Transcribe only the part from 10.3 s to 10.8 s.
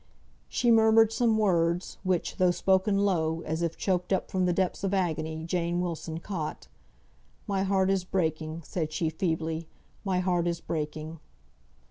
is